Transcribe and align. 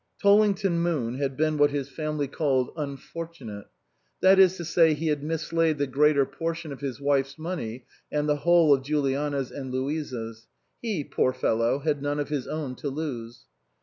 Tollington 0.19 0.79
Moon 0.81 1.19
had 1.19 1.37
been 1.37 1.59
what 1.59 1.69
his 1.69 1.87
family 1.87 2.27
211 2.27 2.29
SUPERSEDED 2.33 2.35
called 2.75 2.89
unfortunate; 2.89 3.65
that 4.21 4.39
is 4.39 4.57
to 4.57 4.65
say 4.65 4.95
he 4.95 5.09
had 5.09 5.21
mis 5.21 5.53
laid 5.53 5.77
the 5.77 5.85
greater 5.85 6.25
portion 6.25 6.71
of 6.71 6.81
his 6.81 6.99
wife's 6.99 7.37
money 7.37 7.85
and 8.11 8.27
the 8.27 8.37
whole 8.37 8.73
of 8.73 8.81
Juliana's 8.81 9.51
and 9.51 9.71
Louisa's; 9.71 10.47
he, 10.81 11.03
poor 11.03 11.31
fellow, 11.33 11.77
had 11.77 12.01
none 12.01 12.19
of 12.19 12.29
his 12.29 12.47
own 12.47 12.73
to 12.77 12.89
lose. 12.89 13.45